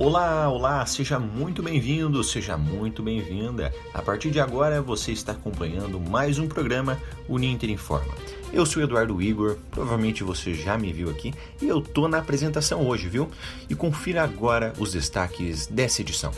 [0.00, 3.70] Olá, olá, seja muito bem-vindo, seja muito bem-vinda.
[3.92, 8.14] A partir de agora você está acompanhando mais um programa Uninter Informa.
[8.50, 12.88] Eu sou Eduardo Igor, provavelmente você já me viu aqui e eu tô na apresentação
[12.88, 13.28] hoje, viu?
[13.68, 16.32] E confira agora os destaques dessa edição.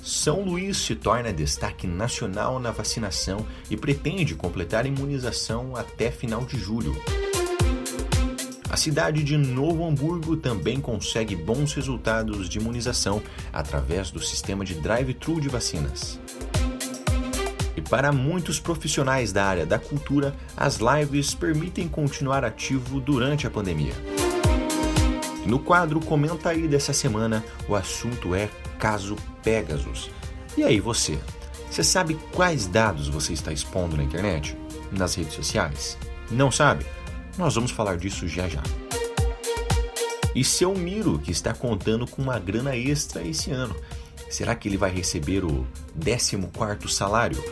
[0.00, 6.44] São Luís se torna destaque nacional na vacinação e pretende completar a imunização até final
[6.44, 6.94] de julho.
[8.76, 14.74] A cidade de Novo Hamburgo também consegue bons resultados de imunização através do sistema de
[14.74, 16.20] drive-thru de vacinas.
[17.74, 23.50] E para muitos profissionais da área da cultura, as lives permitem continuar ativo durante a
[23.50, 23.94] pandemia.
[25.46, 30.10] No quadro Comenta aí dessa semana, o assunto é caso Pegasus.
[30.54, 31.18] E aí você?
[31.70, 34.54] Você sabe quais dados você está expondo na internet?
[34.92, 35.96] Nas redes sociais?
[36.30, 36.84] Não sabe?
[37.38, 38.62] Nós vamos falar disso já já.
[40.34, 43.74] E seu Miro, que está contando com uma grana extra esse ano.
[44.30, 45.66] Será que ele vai receber o
[45.98, 47.42] 14º salário?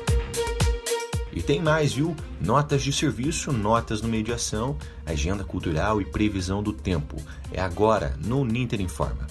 [1.33, 2.15] E tem mais, viu?
[2.41, 7.17] Notas de serviço, notas no mediação, agenda cultural e previsão do tempo.
[7.53, 9.27] É agora no Ninter Informa.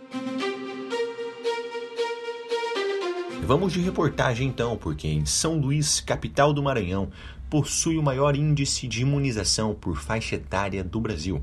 [3.51, 7.11] Vamos de reportagem então, porque em São Luís, capital do Maranhão,
[7.51, 11.43] possui o maior índice de imunização por faixa etária do Brasil.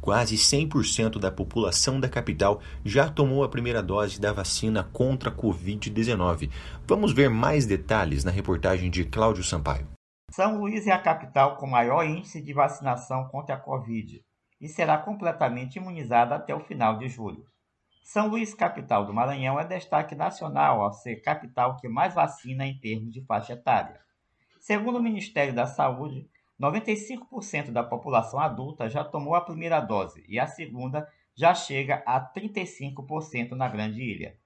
[0.00, 5.34] Quase 100% da população da capital já tomou a primeira dose da vacina contra a
[5.34, 6.48] Covid-19.
[6.86, 9.88] Vamos ver mais detalhes na reportagem de Cláudio Sampaio.
[10.30, 14.22] São Luís é a capital com maior índice de vacinação contra a Covid
[14.60, 17.44] e será completamente imunizada até o final de julho.
[18.08, 22.74] São Luís, capital do Maranhão, é destaque nacional ao ser capital que mais vacina em
[22.74, 24.00] termos de faixa etária.
[24.58, 26.26] Segundo o Ministério da Saúde,
[26.58, 32.18] 95% da população adulta já tomou a primeira dose e a segunda já chega a
[32.18, 34.38] 35% na Grande Ilha.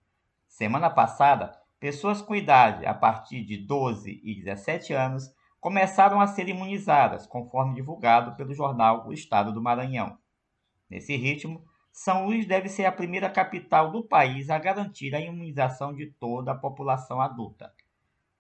[0.49, 6.49] Semana passada, pessoas com idade a partir de 12 e 17 anos começaram a ser
[6.49, 10.19] imunizadas, conforme divulgado pelo jornal O Estado do Maranhão.
[10.91, 15.95] Nesse ritmo, são Luís deve ser a primeira capital do país a garantir a imunização
[15.95, 17.71] de toda a população adulta.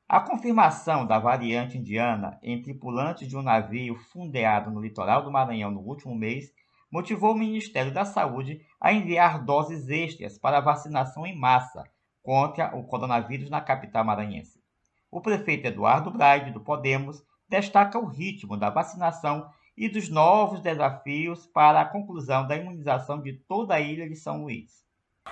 [0.09, 5.71] A confirmação da variante indiana em tripulantes de um navio fundeado no litoral do Maranhão
[5.71, 6.53] no último mês
[6.91, 11.85] motivou o Ministério da Saúde a enviar doses extras para vacinação em massa
[12.23, 14.63] contra o coronavírus na capital maranhense.
[15.11, 21.47] O prefeito Eduardo Braide, do Podemos, destaca o ritmo da vacinação e dos novos desafios
[21.47, 24.85] para a conclusão da imunização de toda a ilha de São Luís.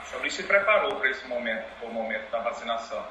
[0.05, 3.05] São Luís se preparou para esse momento, para o momento da vacinação.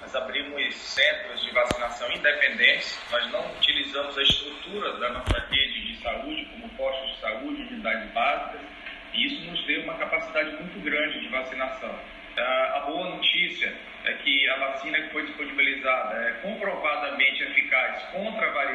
[0.00, 6.02] Nós abrimos centros de vacinação independentes, nós não utilizamos a estrutura da nossa rede de
[6.02, 8.60] saúde, como postos de saúde, unidades básicas,
[9.14, 11.98] e isso nos deu uma capacidade muito grande de vacinação.
[12.36, 13.72] A boa notícia
[14.04, 18.73] é que a vacina que foi disponibilizada é comprovadamente eficaz contra a variante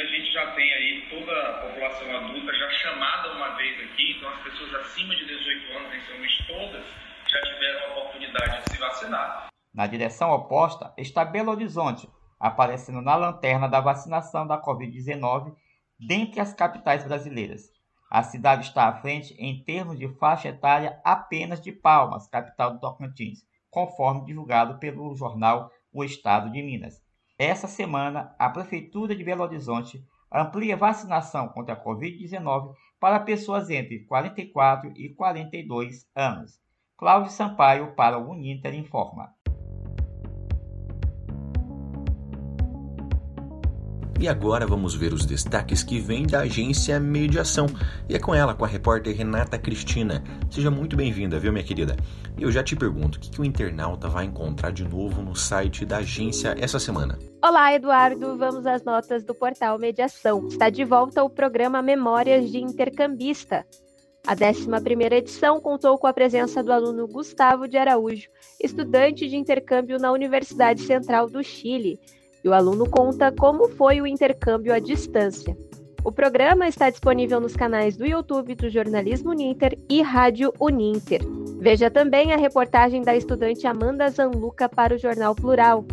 [0.00, 4.30] a gente já tem aí toda a população adulta já chamada uma vez aqui, então
[4.30, 6.86] as pessoas acima de 18 anos em São todas
[7.28, 9.48] já tiveram a oportunidade de se vacinar.
[9.74, 15.54] Na direção oposta está Belo Horizonte, aparecendo na lanterna da vacinação da Covid-19
[15.98, 17.70] dentre as capitais brasileiras.
[18.10, 22.80] A cidade está à frente em termos de faixa etária apenas de Palmas, capital do
[22.80, 27.00] Tocantins, conforme divulgado pelo jornal O Estado de Minas.
[27.42, 34.00] Essa semana, a Prefeitura de Belo Horizonte amplia vacinação contra a Covid-19 para pessoas entre
[34.00, 36.60] 44 e 42 anos.
[36.98, 39.34] Cláudio Sampaio para o Uninter Informa.
[44.20, 47.64] E agora vamos ver os destaques que vêm da agência Mediação.
[48.06, 50.22] E é com ela, com a repórter Renata Cristina.
[50.50, 51.96] Seja muito bem-vinda, viu, minha querida?
[52.38, 55.86] Eu já te pergunto, o que, que o internauta vai encontrar de novo no site
[55.86, 57.18] da agência essa semana?
[57.42, 58.36] Olá, Eduardo.
[58.36, 60.48] Vamos às notas do portal Mediação.
[60.48, 63.64] Está de volta o programa Memórias de Intercambista.
[64.26, 68.28] A 11ª edição contou com a presença do aluno Gustavo de Araújo,
[68.62, 71.98] estudante de intercâmbio na Universidade Central do Chile,
[72.42, 75.56] e o aluno conta como foi o intercâmbio à distância.
[76.02, 81.20] O programa está disponível nos canais do YouTube do Jornalismo Uninter e Rádio Uninter.
[81.58, 85.84] Veja também a reportagem da estudante Amanda Zanluca para o Jornal Plural.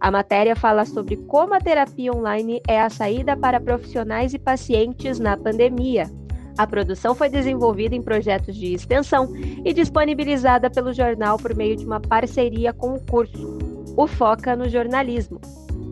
[0.00, 5.20] A matéria fala sobre como a terapia online é a saída para profissionais e pacientes
[5.20, 6.10] na pandemia.
[6.58, 9.32] A produção foi desenvolvida em projetos de extensão
[9.64, 13.58] e disponibilizada pelo jornal por meio de uma parceria com o curso,
[13.96, 15.40] o Foca no Jornalismo.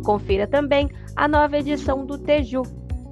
[0.05, 2.63] Confira também a nova edição do Teju.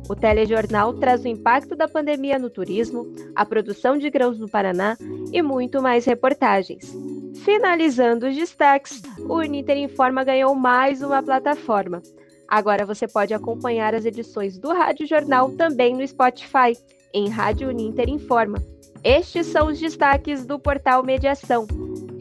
[0.08, 3.06] O telejornal traz o impacto da pandemia no turismo,
[3.36, 4.96] a produção de grãos no Paraná
[5.32, 6.96] e muito mais reportagens.
[7.44, 12.02] Finalizando os destaques, o Uniter Informa ganhou mais uma plataforma.
[12.48, 16.72] Agora você pode acompanhar as edições do Rádio Jornal também no Spotify
[17.12, 18.58] em Rádio Uninter Informa.
[19.04, 21.66] Estes são os destaques do portal Mediação.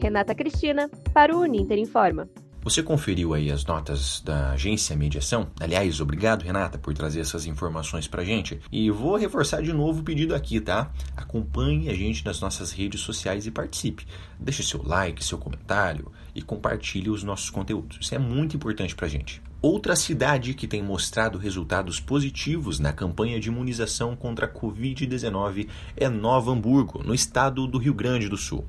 [0.00, 2.28] Renata Cristina, para o Uninter Informa.
[2.62, 5.48] Você conferiu aí as notas da agência Mediação?
[5.60, 8.60] Aliás, obrigado, Renata, por trazer essas informações pra gente.
[8.70, 10.90] E vou reforçar de novo o pedido aqui, tá?
[11.16, 14.06] Acompanhe a gente nas nossas redes sociais e participe.
[14.38, 17.98] Deixe seu like, seu comentário e compartilhe os nossos conteúdos.
[18.00, 19.40] Isso é muito importante pra gente.
[19.60, 26.08] Outra cidade que tem mostrado resultados positivos na campanha de imunização contra a Covid-19 é
[26.08, 28.64] Nova Hamburgo, no estado do Rio Grande do Sul.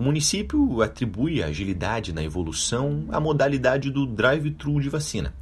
[0.00, 5.34] O município atribui a agilidade na evolução à modalidade do drive-thru de vacina.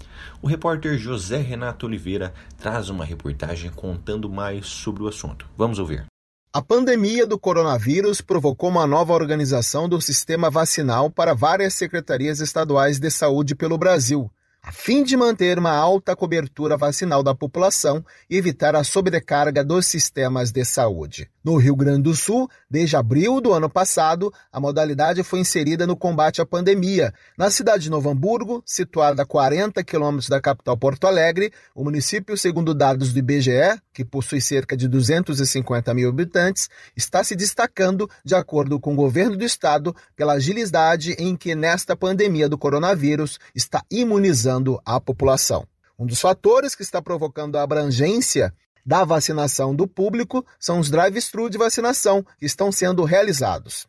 [0.43, 5.49] O repórter José Renato Oliveira traz uma reportagem contando mais sobre o assunto.
[5.57, 6.07] Vamos ouvir.
[6.53, 12.99] A pandemia do coronavírus provocou uma nova organização do sistema vacinal para várias secretarias estaduais
[12.99, 14.29] de saúde pelo Brasil
[14.69, 19.87] a fim de manter uma alta cobertura vacinal da população e evitar a sobrecarga dos
[19.87, 21.27] sistemas de saúde.
[21.43, 25.97] No Rio Grande do Sul, desde abril do ano passado, a modalidade foi inserida no
[25.97, 27.15] combate à pandemia.
[27.39, 32.37] Na cidade de Novo Hamburgo, situada a 40 quilômetros da capital Porto Alegre, o município,
[32.37, 38.33] segundo dados do IBGE, que possui cerca de 250 mil habitantes, está se destacando, de
[38.33, 43.83] acordo com o governo do estado, pela agilidade em que, nesta pandemia do coronavírus, está
[43.91, 45.67] imunizando a população.
[45.99, 48.55] Um dos fatores que está provocando a abrangência
[48.87, 53.89] da vacinação do público são os drive-thru de vacinação que estão sendo realizados.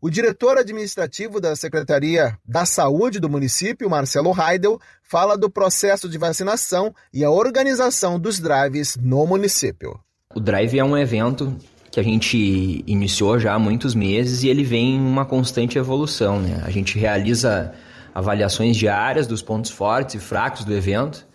[0.00, 6.16] O diretor administrativo da Secretaria da Saúde do município, Marcelo Heidel, fala do processo de
[6.16, 9.98] vacinação e a organização dos drives no município.
[10.32, 11.52] O drive é um evento
[11.90, 16.38] que a gente iniciou já há muitos meses e ele vem em uma constante evolução.
[16.38, 16.62] Né?
[16.64, 17.74] A gente realiza
[18.14, 21.26] avaliações diárias dos pontos fortes e fracos do evento.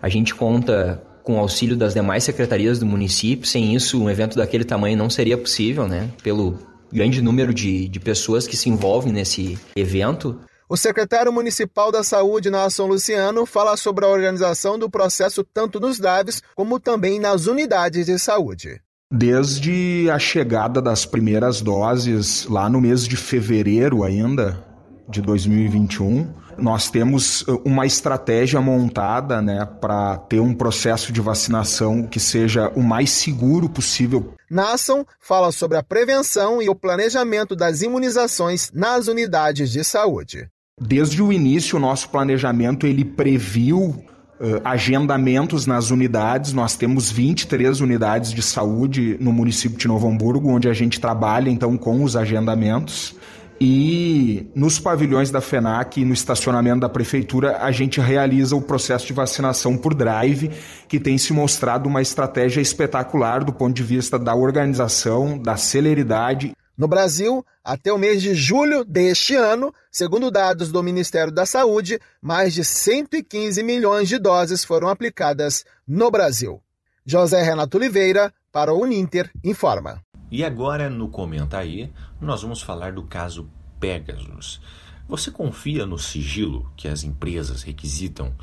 [0.00, 3.46] A gente conta com o auxílio das demais secretarias do município.
[3.46, 6.08] Sem isso, um evento daquele tamanho não seria possível, né?
[6.22, 6.58] Pelo
[6.92, 10.38] grande número de, de pessoas que se envolvem nesse evento.
[10.68, 16.00] O secretário municipal da Saúde, Nelson Luciano, fala sobre a organização do processo tanto nos
[16.00, 18.80] DAVs como também nas unidades de saúde.
[19.12, 24.65] Desde a chegada das primeiras doses, lá no mês de fevereiro ainda,
[25.08, 26.28] de 2021.
[26.58, 32.70] Nós temos uh, uma estratégia montada né, para ter um processo de vacinação que seja
[32.74, 34.34] o mais seguro possível.
[34.50, 40.48] Nasson fala sobre a prevenção e o planejamento das imunizações nas unidades de saúde.
[40.80, 44.04] Desde o início, o nosso planejamento ele previu
[44.38, 46.52] Uh, agendamentos nas unidades.
[46.52, 51.48] Nós temos 23 unidades de saúde no município de Novo Hamburgo, onde a gente trabalha
[51.48, 53.16] então com os agendamentos.
[53.58, 59.06] E nos pavilhões da FENAC e no estacionamento da prefeitura, a gente realiza o processo
[59.06, 60.50] de vacinação por drive,
[60.86, 66.52] que tem se mostrado uma estratégia espetacular do ponto de vista da organização, da celeridade.
[66.76, 71.98] No Brasil, até o mês de julho deste ano, segundo dados do Ministério da Saúde,
[72.20, 76.60] mais de 115 milhões de doses foram aplicadas no Brasil.
[77.06, 80.02] José Renato Oliveira, para o Uninter, informa.
[80.30, 84.60] E agora no Comenta aí, nós vamos falar do caso Pegasus.
[85.08, 88.34] Você confia no sigilo que as empresas requisitam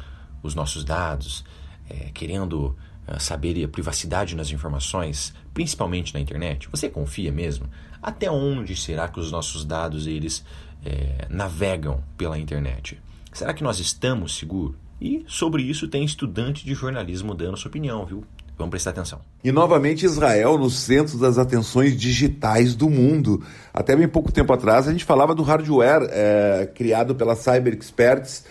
[0.42, 1.44] os nossos dados,
[1.90, 6.70] é, querendo é, saber a privacidade nas informações, principalmente na internet?
[6.70, 7.70] Você confia mesmo?
[8.02, 10.46] Até onde será que os nossos dados eles
[10.86, 13.02] é, navegam pela internet?
[13.34, 14.78] Será que nós estamos seguros?
[15.02, 18.24] E sobre isso tem estudante de jornalismo dando sua opinião, viu?
[18.58, 19.20] Vamos prestar atenção.
[19.44, 23.44] E novamente Israel no centro das atenções digitais do mundo.
[23.74, 28.46] Até bem pouco tempo atrás a gente falava do hardware é, criado pela Cyber Experts,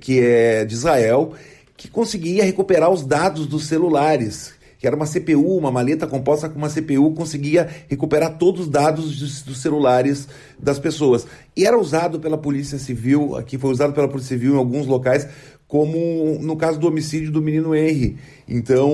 [0.00, 1.32] que é de Israel,
[1.76, 6.58] que conseguia recuperar os dados dos celulares que era uma CPU, uma maleta composta com
[6.58, 11.26] uma CPU, conseguia recuperar todos os dados dos, dos, celulares das pessoas.
[11.56, 15.26] E era usado pela Polícia Civil, aqui foi usado pela Polícia Civil em alguns locais,
[15.66, 18.16] como no caso do homicídio do menino Henry.
[18.48, 18.92] Então,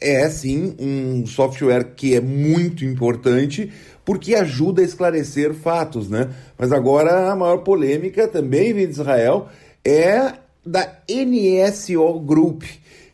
[0.00, 3.70] é sim um software que é muito importante
[4.04, 6.30] porque ajuda a esclarecer fatos, né?
[6.58, 9.48] Mas agora a maior polêmica também vem de Israel
[9.84, 12.64] é da NSO Group,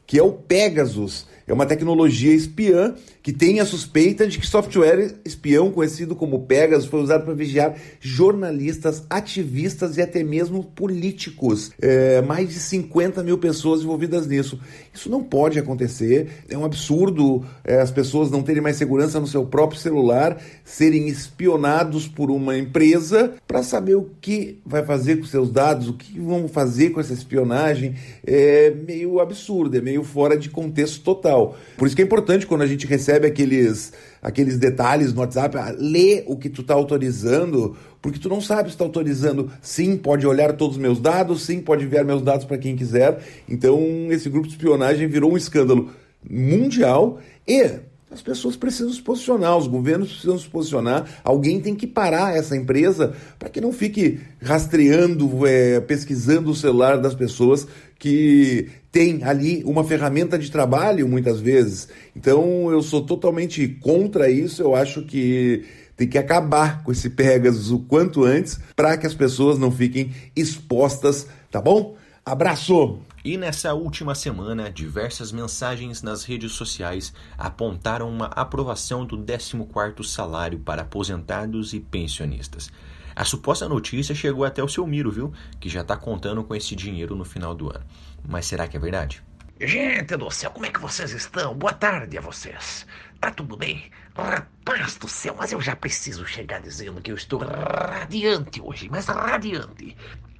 [0.07, 1.27] que é o Pegasus.
[1.47, 6.89] É uma tecnologia espiã que tem a suspeita de que software espião conhecido como Pegasus
[6.89, 11.71] foi usado para vigiar jornalistas, ativistas e até mesmo políticos.
[11.81, 14.59] É, mais de 50 mil pessoas envolvidas nisso.
[14.93, 16.45] Isso não pode acontecer.
[16.49, 21.09] É um absurdo é, as pessoas não terem mais segurança no seu próprio celular, serem
[21.09, 26.19] espionados por uma empresa para saber o que vai fazer com seus dados, o que
[26.19, 27.95] vão fazer com essa espionagem.
[28.27, 31.57] É meio absurdo, é meio fora de contexto total.
[31.77, 35.57] Por isso que é importante quando a gente recebe recebe aqueles, aqueles detalhes no WhatsApp,
[35.57, 39.51] ah, lê o que tu está autorizando, porque tu não sabe se está autorizando.
[39.61, 43.19] Sim, pode olhar todos os meus dados, sim, pode enviar meus dados para quem quiser.
[43.49, 45.91] Então, esse grupo de espionagem virou um escândalo
[46.29, 47.81] mundial e
[48.13, 52.57] as pessoas precisam se posicionar, os governos precisam se posicionar, alguém tem que parar essa
[52.57, 57.69] empresa para que não fique rastreando, é, pesquisando o celular das pessoas
[58.01, 61.87] que tem ali uma ferramenta de trabalho muitas vezes.
[62.17, 65.65] Então eu sou totalmente contra isso, eu acho que
[65.97, 70.11] tem que acabar com esse Pegasus o quanto antes para que as pessoas não fiquem
[70.35, 71.95] expostas, tá bom?
[72.25, 72.99] Abraço!
[73.23, 80.59] E nessa última semana, diversas mensagens nas redes sociais apontaram uma aprovação do 14º salário
[80.59, 82.73] para aposentados e pensionistas.
[83.15, 85.35] A suposta notícia chegou até o seu Miro, viu?
[85.61, 87.85] Que já está contando com esse dinheiro no final do ano.
[88.27, 89.23] Mas será que é verdade?
[89.61, 91.55] Gente do céu, como é que vocês estão?
[91.55, 92.87] Boa tarde a vocês.
[93.21, 93.91] Tá tudo bem?
[94.17, 99.05] Rapaz do céu, mas eu já preciso chegar dizendo que eu estou radiante hoje, mas
[99.05, 99.95] radiante.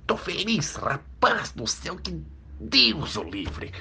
[0.07, 2.25] Tô feliz, rapaz do céu, que
[2.61, 3.73] Deus o livre.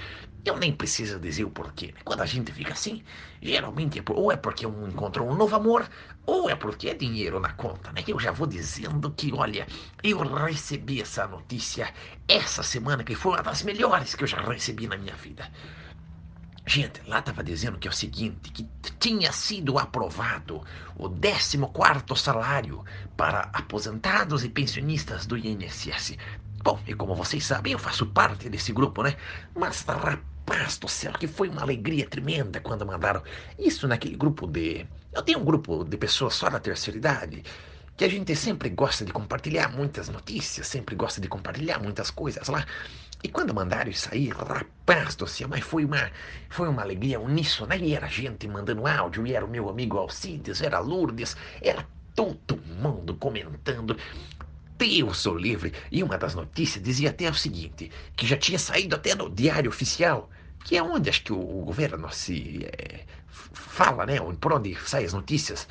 [0.45, 1.87] Eu nem preciso dizer o porquê.
[1.87, 1.99] Né?
[2.05, 3.03] Quando a gente fica assim,
[3.41, 5.89] geralmente é por, ou é porque um encontrou um novo amor,
[6.25, 8.03] ou é porque é dinheiro na conta, né?
[8.07, 9.67] Eu já vou dizendo que, olha,
[10.01, 11.93] eu recebi essa notícia
[12.27, 15.51] essa semana, que foi uma das melhores que eu já recebi na minha vida.
[16.65, 18.67] Gente, lá estava dizendo que é o seguinte, que
[18.99, 20.61] tinha sido aprovado
[20.95, 22.85] o 14º salário
[23.17, 26.15] para aposentados e pensionistas do INSS.
[26.61, 29.15] Bom, e como vocês sabem, eu faço parte desse grupo, né?
[29.55, 33.23] Mas, rapaz do céu, que foi uma alegria tremenda quando mandaram
[33.57, 34.85] isso naquele grupo de.
[35.13, 37.43] Eu tenho um grupo de pessoas só da terceira idade
[37.99, 42.47] que a gente sempre gosta de compartilhar muitas notícias, sempre gosta de compartilhar muitas coisas
[42.47, 42.65] lá.
[43.21, 46.09] E quando mandaram isso aí, rapaz do céu, mas foi uma,
[46.49, 47.75] foi uma alegria uníssona.
[47.75, 51.85] E era gente mandando áudio, e era o meu amigo Alcides, era Lourdes, era
[52.15, 53.97] todo mundo comentando.
[54.79, 55.73] Deus sou livre.
[55.91, 59.69] E uma das notícias dizia até o seguinte, que já tinha saído até no Diário
[59.69, 60.29] Oficial,
[60.63, 65.05] que é onde acho que o, o governo se é, fala, né, por onde saem
[65.05, 65.67] as notícias,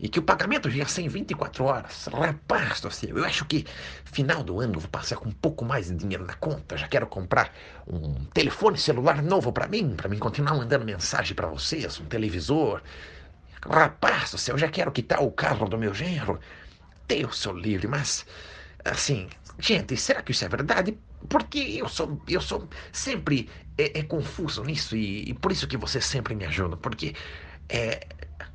[0.00, 2.08] e que o pagamento já ser em 24 horas.
[2.12, 3.64] Rapaz do céu, eu acho que
[4.04, 6.76] final do ano eu vou passar com um pouco mais de dinheiro na conta.
[6.76, 7.54] Já quero comprar
[7.86, 12.82] um telefone celular novo para mim, para mim continuar mandando mensagem para vocês, um televisor.
[13.62, 16.40] Rapaz do céu, eu já quero quitar o carro do meu genro.
[17.10, 18.24] Deus sou livre, mas
[18.84, 20.96] assim, gente, será que isso é verdade?
[21.28, 25.76] Porque eu sou, eu sou sempre é, é confuso nisso e, e, por isso que
[25.76, 27.12] você sempre me ajuda, porque
[27.68, 28.06] é,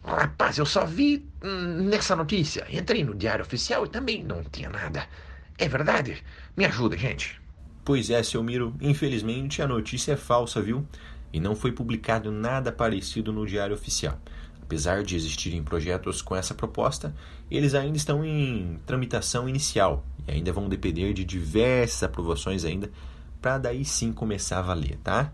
[0.05, 4.69] rapaz, eu só vi hum, nessa notícia, entrei no diário oficial e também não tinha
[4.69, 5.05] nada.
[5.57, 6.23] É verdade?
[6.55, 7.41] Me ajuda, gente.
[7.83, 10.87] Pois é, seu Miro, infelizmente a notícia é falsa, viu?
[11.33, 14.17] E não foi publicado nada parecido no diário oficial.
[14.61, 17.13] Apesar de existirem projetos com essa proposta,
[17.49, 22.89] eles ainda estão em tramitação inicial e ainda vão depender de diversas aprovações ainda
[23.41, 25.31] para daí sim começar a valer, tá?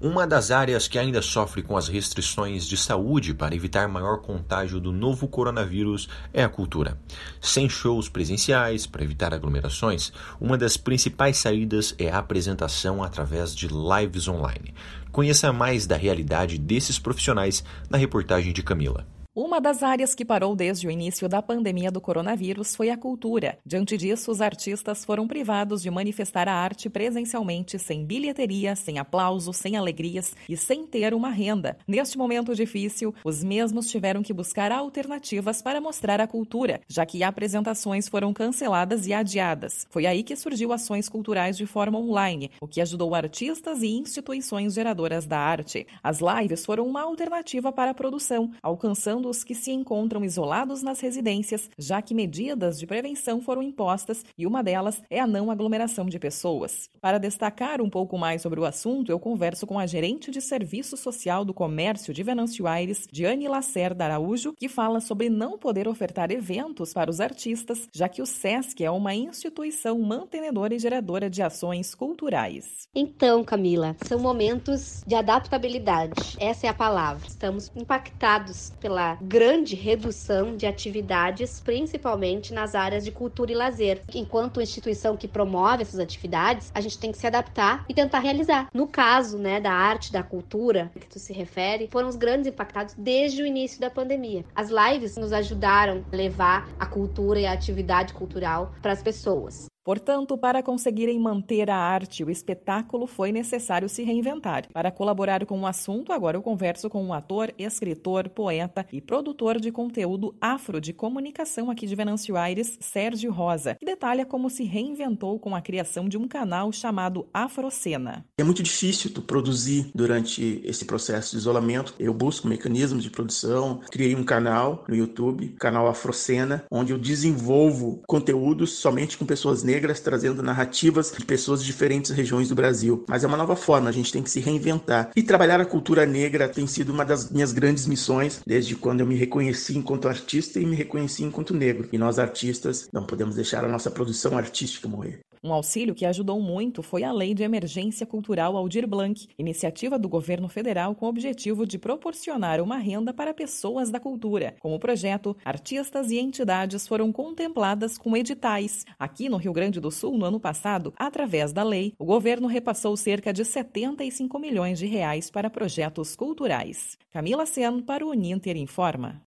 [0.00, 4.78] Uma das áreas que ainda sofre com as restrições de saúde para evitar maior contágio
[4.78, 7.00] do novo coronavírus é a cultura.
[7.40, 13.66] Sem shows presenciais, para evitar aglomerações, uma das principais saídas é a apresentação através de
[13.68, 14.74] lives online.
[15.10, 19.06] Conheça mais da realidade desses profissionais na reportagem de Camila.
[19.36, 23.58] Uma das áreas que parou desde o início da pandemia do coronavírus foi a cultura.
[23.66, 29.56] Diante disso, os artistas foram privados de manifestar a arte presencialmente, sem bilheteria, sem aplausos,
[29.56, 31.76] sem alegrias e sem ter uma renda.
[31.84, 37.24] Neste momento difícil, os mesmos tiveram que buscar alternativas para mostrar a cultura, já que
[37.24, 39.84] apresentações foram canceladas e adiadas.
[39.90, 44.74] Foi aí que surgiu ações culturais de forma online, o que ajudou artistas e instituições
[44.74, 45.88] geradoras da arte.
[46.04, 51.00] As lives foram uma alternativa para a produção, alcançando os que se encontram isolados nas
[51.00, 56.06] residências, já que medidas de prevenção foram impostas e uma delas é a não aglomeração
[56.06, 56.88] de pessoas.
[57.00, 60.96] Para destacar um pouco mais sobre o assunto, eu converso com a gerente de Serviço
[60.96, 66.30] Social do Comércio de Venâncio Aires, Diane Lacerda Araújo, que fala sobre não poder ofertar
[66.30, 71.42] eventos para os artistas, já que o SESC é uma instituição mantenedora e geradora de
[71.42, 72.88] ações culturais.
[72.94, 76.36] Então, Camila, são momentos de adaptabilidade.
[76.38, 77.26] Essa é a palavra.
[77.26, 84.02] Estamos impactados pela grande redução de atividades, principalmente nas áreas de cultura e lazer.
[84.14, 88.68] Enquanto instituição que promove essas atividades, a gente tem que se adaptar e tentar realizar.
[88.74, 92.94] No caso, né, da arte, da cultura, que tu se refere, foram os grandes impactados
[92.96, 94.44] desde o início da pandemia.
[94.54, 99.66] As lives nos ajudaram a levar a cultura e a atividade cultural para as pessoas.
[99.84, 104.66] Portanto, para conseguirem manter a arte e o espetáculo, foi necessário se reinventar.
[104.72, 109.60] Para colaborar com o assunto, agora eu converso com um ator, escritor, poeta e produtor
[109.60, 114.64] de conteúdo afro de comunicação aqui de Venâncio Aires, Sérgio Rosa, que detalha como se
[114.64, 118.24] reinventou com a criação de um canal chamado Afrocena.
[118.38, 121.94] É muito difícil tu produzir durante esse processo de isolamento.
[121.98, 128.02] Eu busco mecanismos de produção, criei um canal no YouTube, canal Afrocena, onde eu desenvolvo
[128.06, 133.04] conteúdos somente com pessoas negras negras, trazendo narrativas de pessoas de diferentes regiões do Brasil.
[133.08, 135.10] Mas é uma nova forma, a gente tem que se reinventar.
[135.16, 139.06] E trabalhar a cultura negra tem sido uma das minhas grandes missões desde quando eu
[139.06, 141.88] me reconheci enquanto artista e me reconheci enquanto negro.
[141.92, 145.20] E nós artistas não podemos deixar a nossa produção artística morrer.
[145.44, 150.08] Um auxílio que ajudou muito foi a Lei de Emergência Cultural Aldir Blanc, iniciativa do
[150.08, 154.56] governo federal com o objetivo de proporcionar uma renda para pessoas da cultura.
[154.58, 158.86] Com o projeto, artistas e entidades foram contempladas com editais.
[158.98, 162.96] Aqui no Rio Grande do Sul, no ano passado, através da lei, o governo repassou
[162.96, 166.96] cerca de 75 milhões de reais para projetos culturais.
[167.12, 169.20] Camila Sen para o Uninter Informa.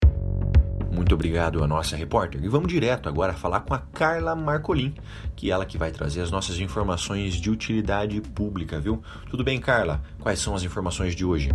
[0.90, 2.43] Muito obrigado à nossa repórter.
[2.43, 4.95] E vamos direto agora falar com a Carla Marcolin,
[5.34, 9.02] que é ela que vai trazer as nossas informações de utilidade pública, viu?
[9.30, 10.00] Tudo bem, Carla?
[10.21, 11.50] Quais são as informações de hoje?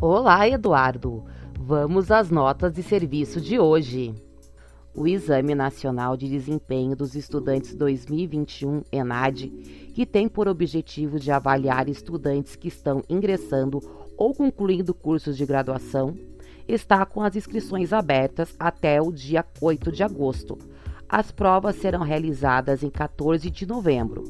[0.00, 1.24] Olá, Eduardo.
[1.58, 4.14] Vamos às notas de serviço de hoje.
[4.94, 9.48] O Exame Nacional de Desempenho dos Estudantes 2021, ENAD,
[9.92, 13.80] que tem por objetivo de avaliar estudantes que estão ingressando
[14.16, 16.16] ou concluindo cursos de graduação,
[16.68, 20.58] está com as inscrições abertas até o dia 8 de agosto.
[21.08, 24.24] As provas serão realizadas em 14 de novembro.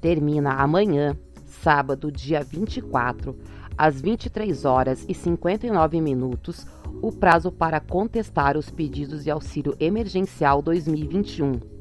[0.00, 3.36] Termina amanhã, sábado, dia 24,
[3.78, 6.66] às 23 horas e 59 minutos,
[7.00, 11.71] o prazo para contestar os pedidos de auxílio emergencial 2021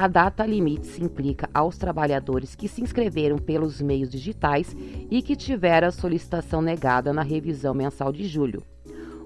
[0.00, 4.72] a data limite se implica aos trabalhadores que se inscreveram pelos meios digitais
[5.10, 8.62] e que tiveram a solicitação negada na revisão mensal de julho.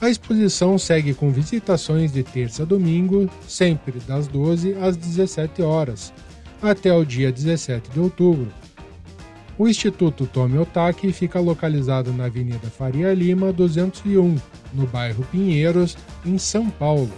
[0.00, 6.12] A exposição segue com visitações de terça a domingo, sempre das 12 às 17 horas,
[6.62, 8.48] até o dia 17 de outubro.
[9.60, 14.36] O Instituto Tomi Otaki fica localizado na Avenida Faria Lima 201,
[14.72, 17.12] no bairro Pinheiros, em São Paulo.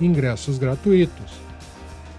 [0.00, 1.32] Ingressos gratuitos.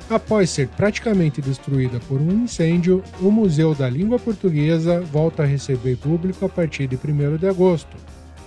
[0.09, 5.95] Após ser praticamente destruída por um incêndio, o Museu da Língua Portuguesa volta a receber
[5.95, 7.95] público a partir de 1 de agosto.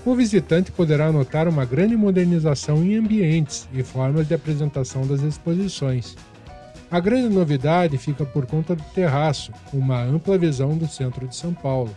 [0.04, 6.14] O visitante poderá notar uma grande modernização em ambientes e formas de apresentação das exposições.
[6.90, 11.52] A grande novidade fica por conta do terraço, uma ampla visão do centro de São
[11.52, 11.94] Paulo.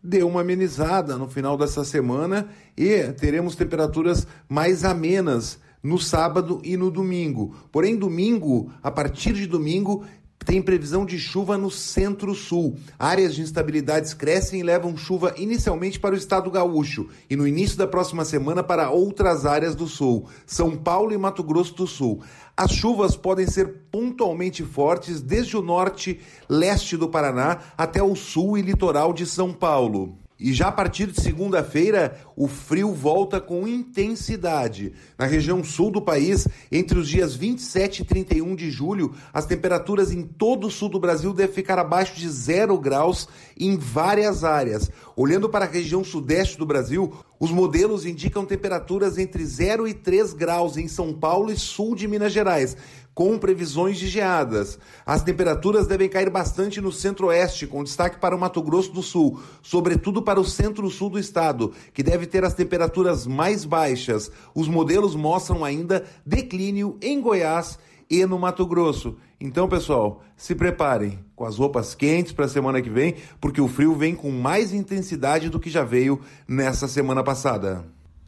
[0.02, 6.76] deu uma amenizada no final dessa semana e teremos temperaturas mais amenas no sábado e
[6.76, 7.54] no domingo.
[7.70, 10.04] Porém, domingo, a partir de domingo,
[10.44, 12.76] tem previsão de chuva no centro-sul.
[12.98, 17.78] Áreas de instabilidades crescem e levam chuva inicialmente para o estado gaúcho e no início
[17.78, 22.22] da próxima semana para outras áreas do sul, São Paulo e Mato Grosso do Sul.
[22.56, 28.56] As chuvas podem ser pontualmente fortes desde o norte, leste do Paraná até o sul
[28.56, 30.23] e litoral de São Paulo.
[30.44, 34.92] E já a partir de segunda-feira, o frio volta com intensidade.
[35.16, 40.12] Na região sul do país, entre os dias 27 e 31 de julho, as temperaturas
[40.12, 43.26] em todo o sul do Brasil devem ficar abaixo de zero graus
[43.58, 44.90] em várias áreas.
[45.16, 50.34] Olhando para a região sudeste do Brasil, os modelos indicam temperaturas entre 0 e 3
[50.34, 52.76] graus em São Paulo e sul de Minas Gerais,
[53.14, 54.78] com previsões de geadas.
[55.06, 59.40] As temperaturas devem cair bastante no centro-oeste, com destaque para o Mato Grosso do Sul,
[59.62, 64.30] sobretudo para o centro-sul do estado, que deve ter as temperaturas mais baixas.
[64.54, 67.78] Os modelos mostram ainda declínio em Goiás
[68.10, 69.16] e no Mato Grosso.
[69.40, 73.68] Então, pessoal, se preparem com as roupas quentes para a semana que vem, porque o
[73.68, 77.84] frio vem com mais intensidade do que já veio nessa semana passada.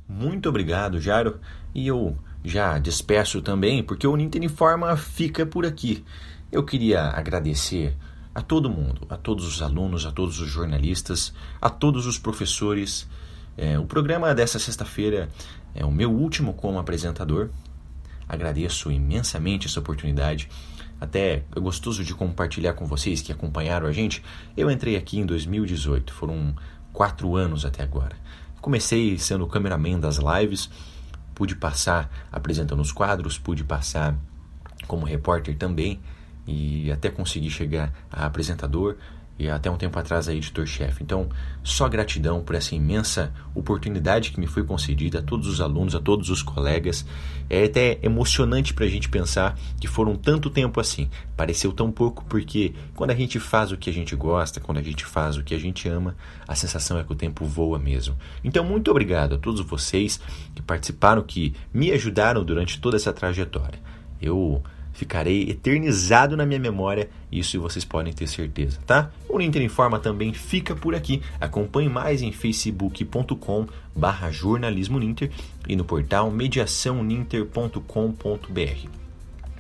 [0.08, 1.40] Muito obrigado, Jairo.
[1.74, 2.16] E eu
[2.46, 6.04] já despeço também, porque o Ninter Informa fica por aqui.
[6.52, 7.96] Eu queria agradecer
[8.32, 13.08] a todo mundo, a todos os alunos, a todos os jornalistas, a todos os professores.
[13.56, 15.28] É, o programa dessa sexta-feira
[15.74, 17.50] é o meu último como apresentador.
[18.28, 20.48] Agradeço imensamente essa oportunidade.
[21.00, 24.22] Até é gostoso de compartilhar com vocês que acompanharam a gente.
[24.56, 26.54] Eu entrei aqui em 2018, foram
[26.92, 28.14] quatro anos até agora.
[28.60, 30.70] Comecei sendo cameraman das lives
[31.36, 34.16] pude passar apresentando os quadros, pude passar
[34.88, 36.00] como repórter também
[36.46, 38.96] e até consegui chegar a apresentador
[39.38, 41.02] e até um tempo atrás a editor-chefe.
[41.02, 41.28] Então,
[41.62, 46.00] só gratidão por essa imensa oportunidade que me foi concedida a todos os alunos, a
[46.00, 47.04] todos os colegas.
[47.48, 51.10] É até emocionante para a gente pensar que foram tanto tempo assim.
[51.36, 54.82] Pareceu tão pouco porque quando a gente faz o que a gente gosta, quando a
[54.82, 56.16] gente faz o que a gente ama,
[56.48, 58.16] a sensação é que o tempo voa mesmo.
[58.42, 60.18] Então, muito obrigado a todos vocês
[60.54, 63.78] que participaram, que me ajudaram durante toda essa trajetória.
[64.20, 64.62] Eu
[64.96, 69.10] ficarei eternizado na minha memória, isso vocês podem ter certeza, tá?
[69.28, 71.22] O Ninter Informa também fica por aqui.
[71.38, 75.30] Acompanhe mais em facebook.com barra jornalismo Ninter
[75.68, 79.05] e no portal mediaçãoninter.com.br.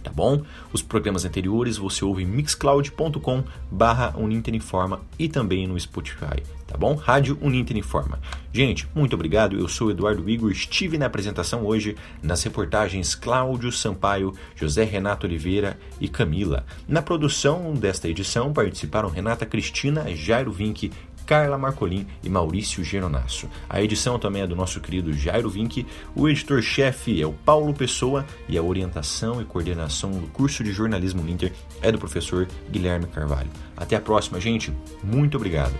[0.06, 0.40] tá bom?
[0.72, 6.94] Os programas anteriores você ouve em mixcloud.com barra Uninterinforma e também no Spotify, tá bom?
[6.94, 8.20] Rádio Uninterinforma.
[8.52, 14.32] Gente, muito obrigado, eu sou Eduardo Igor, estive na apresentação hoje nas reportagens Cláudio Sampaio,
[14.54, 16.64] José Renato Oliveira e Camila.
[16.86, 20.92] Na produção desta edição participaram Renata Cristina, Jairo Vink,
[21.26, 23.48] Carla Marcolin e Maurício Geronasso.
[23.68, 25.84] A edição também é do nosso querido Jairo Vink,
[26.14, 31.28] o editor-chefe é o Paulo Pessoa e a orientação e coordenação do curso de jornalismo
[31.28, 33.50] Inter é do professor Guilherme Carvalho.
[33.76, 34.72] Até a próxima, gente.
[35.02, 35.74] Muito obrigado.